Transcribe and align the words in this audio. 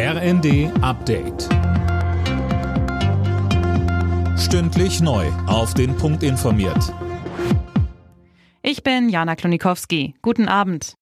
RND 0.00 0.70
Update. 0.80 1.48
Stündlich 4.38 5.00
neu. 5.00 5.26
Auf 5.48 5.74
den 5.74 5.96
Punkt 5.96 6.22
informiert. 6.22 6.94
Ich 8.62 8.84
bin 8.84 9.08
Jana 9.08 9.34
Klonikowski. 9.34 10.14
Guten 10.22 10.46
Abend. 10.46 10.94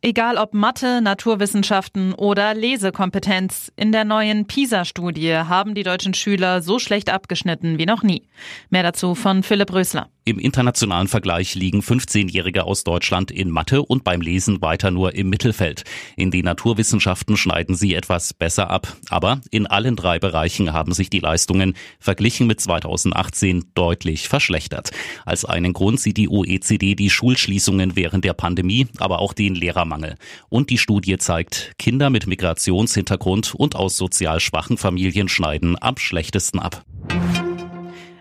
Egal 0.00 0.36
ob 0.36 0.54
Mathe, 0.54 1.00
Naturwissenschaften 1.02 2.14
oder 2.14 2.54
Lesekompetenz, 2.54 3.72
in 3.74 3.90
der 3.90 4.04
neuen 4.04 4.46
PISA-Studie 4.46 5.34
haben 5.34 5.74
die 5.74 5.82
deutschen 5.82 6.14
Schüler 6.14 6.62
so 6.62 6.78
schlecht 6.78 7.10
abgeschnitten 7.10 7.78
wie 7.78 7.86
noch 7.86 8.04
nie. 8.04 8.28
Mehr 8.70 8.84
dazu 8.84 9.16
von 9.16 9.42
Philipp 9.42 9.72
Rösler. 9.72 10.08
Im 10.26 10.38
internationalen 10.38 11.06
Vergleich 11.06 11.54
liegen 11.54 11.80
15-Jährige 11.80 12.64
aus 12.64 12.82
Deutschland 12.82 13.30
in 13.30 13.50
Mathe 13.50 13.82
und 13.82 14.04
beim 14.04 14.22
Lesen 14.22 14.62
weiter 14.62 14.90
nur 14.90 15.14
im 15.14 15.28
Mittelfeld. 15.28 15.84
In 16.16 16.30
den 16.30 16.46
Naturwissenschaften 16.46 17.36
schneiden 17.36 17.74
sie 17.74 17.94
etwas 17.94 18.32
besser 18.32 18.70
ab. 18.70 18.96
Aber 19.10 19.42
in 19.50 19.66
allen 19.66 19.96
drei 19.96 20.18
Bereichen 20.18 20.72
haben 20.72 20.94
sich 20.94 21.10
die 21.10 21.18
Leistungen 21.18 21.74
verglichen 22.00 22.46
mit 22.46 22.58
2018 22.58 23.66
deutlich 23.74 24.26
verschlechtert. 24.28 24.92
Als 25.26 25.44
einen 25.44 25.74
Grund 25.74 26.00
sieht 26.00 26.16
die 26.16 26.30
OECD 26.30 26.94
die 26.94 27.10
Schulschließungen 27.10 27.94
während 27.94 28.24
der 28.24 28.32
Pandemie, 28.32 28.86
aber 28.96 29.18
auch 29.18 29.34
den 29.34 29.54
Lehrermangel. 29.54 30.14
Und 30.48 30.70
die 30.70 30.78
Studie 30.78 31.18
zeigt, 31.18 31.72
Kinder 31.78 32.08
mit 32.08 32.26
Migrationshintergrund 32.26 33.54
und 33.54 33.76
aus 33.76 33.98
sozial 33.98 34.40
schwachen 34.40 34.78
Familien 34.78 35.28
schneiden 35.28 35.76
am 35.78 35.98
schlechtesten 35.98 36.60
ab. 36.60 36.82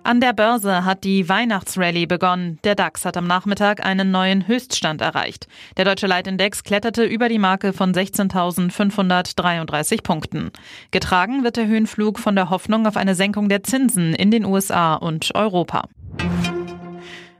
An 0.05 0.19
der 0.19 0.33
Börse 0.33 0.83
hat 0.83 1.05
die 1.05 1.29
Weihnachtsrallye 1.29 2.07
begonnen. 2.07 2.59
Der 2.65 2.75
DAX 2.75 3.05
hat 3.05 3.15
am 3.15 3.25
Nachmittag 3.25 3.85
einen 3.85 4.11
neuen 4.11 4.49
Höchststand 4.49 4.99
erreicht. 4.99 5.47
Der 5.77 5.85
deutsche 5.85 6.07
Leitindex 6.07 6.65
kletterte 6.65 7.05
über 7.05 7.29
die 7.29 7.39
Marke 7.39 7.71
von 7.71 7.93
16.533 7.93 10.03
Punkten. 10.03 10.51
Getragen 10.91 11.45
wird 11.45 11.55
der 11.55 11.67
Höhenflug 11.67 12.19
von 12.19 12.35
der 12.35 12.49
Hoffnung 12.49 12.85
auf 12.85 12.97
eine 12.97 13.15
Senkung 13.15 13.47
der 13.47 13.63
Zinsen 13.63 14.13
in 14.13 14.29
den 14.29 14.43
USA 14.43 14.95
und 14.95 15.33
Europa. 15.35 15.87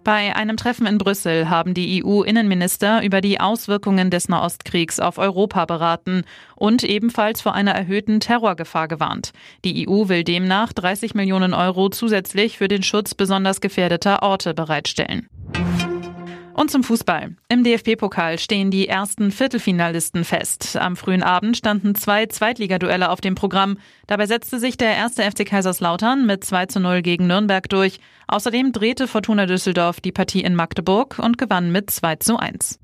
Bei 0.04 0.36
einem 0.36 0.58
Treffen 0.58 0.86
in 0.86 0.98
Brüssel 0.98 1.50
haben 1.50 1.74
die 1.74 2.04
EU-Innenminister 2.04 3.04
über 3.04 3.22
die 3.22 3.40
Auswirkungen 3.40 4.12
des 4.12 4.28
Nahostkriegs 4.28 5.00
auf 5.00 5.18
Europa 5.18 5.64
beraten 5.64 6.26
und 6.56 6.84
ebenfalls 6.84 7.40
vor 7.40 7.54
einer 7.54 7.72
erhöhten 7.72 8.20
Terrorgefahr 8.20 8.90
gewarnt. 8.90 9.32
Die 9.64 9.88
EU 9.88 10.10
will 10.10 10.26
demnach 10.26 10.74
30 10.74 11.16
Millionen 11.16 11.54
Euro 11.54 11.88
zusätzlich 11.90 12.58
für 12.58 12.68
den 12.68 12.84
Schutz 12.84 13.16
besonders 13.16 13.62
gefährdeter 13.62 14.24
Orte 14.24 14.54
bereitstellen. 14.54 15.30
Und 16.54 16.70
zum 16.70 16.84
Fußball. 16.84 17.36
Im 17.50 17.64
DFB-Pokal 17.64 18.38
stehen 18.38 18.70
die 18.70 18.88
ersten 18.88 19.32
Viertelfinalisten 19.32 20.24
fest. 20.24 20.78
Am 20.78 20.96
frühen 20.96 21.24
Abend 21.24 21.58
standen 21.58 21.96
zwei 21.96 22.28
Zweitligaduelle 22.28 23.10
auf 23.10 23.22
dem 23.22 23.34
Programm. 23.34 23.78
Dabei 24.06 24.28
setzte 24.28 24.60
sich 24.60 24.78
der 24.78 24.96
erste 24.96 25.24
FC 25.24 25.46
Kaiserslautern 25.46 26.28
mit 26.28 26.44
2 26.44 26.68
zu 26.68 26.80
0 26.80 27.02
gegen 27.02 27.26
Nürnberg 27.26 27.68
durch. 27.70 28.00
Außerdem 28.28 28.72
drehte 28.72 29.08
Fortuna 29.08 29.48
Düsseldorf 29.48 30.00
die 30.00 30.12
Partie 30.12 30.42
in 30.42 30.54
Magdeburg 30.54 31.18
und 31.18 31.40
gewann 31.40 31.72
mit 31.72 31.90
2 31.90 32.18
zu 32.18 32.38
1. 32.38 32.80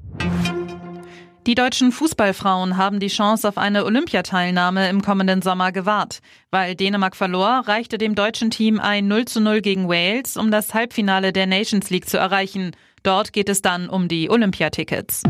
Die 1.48 1.56
deutschen 1.56 1.92
Fußballfrauen 1.92 2.78
haben 2.78 3.00
die 3.00 3.08
Chance 3.08 3.48
auf 3.48 3.58
eine 3.58 3.86
Olympiateilnahme 3.86 4.90
im 4.90 5.02
kommenden 5.02 5.42
Sommer 5.42 5.72
gewahrt. 5.72 6.20
Weil 6.52 6.76
Dänemark 6.76 7.16
verlor, 7.16 7.64
reichte 7.66 7.98
dem 7.98 8.14
deutschen 8.14 8.52
Team 8.52 8.80
ein 8.80 9.08
0 9.08 9.26
zu 9.26 9.40
0 9.40 9.62
gegen 9.62 9.88
Wales, 9.88 10.38
um 10.38 10.52
das 10.52 10.74
Halbfinale 10.74 11.32
der 11.34 11.48
Nations 11.48 11.90
League 11.90 12.10
zu 12.10 12.18
erreichen. 12.18 12.76
Dort 13.04 13.34
geht 13.34 13.50
es 13.50 13.62
dann 13.62 13.90
um 13.90 14.08
die 14.08 14.30
Olympiatickets. 14.30 15.24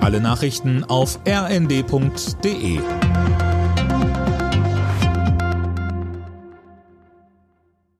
Alle 0.00 0.20
Nachrichten 0.20 0.84
auf 0.84 1.18
rnd.de 1.26 2.80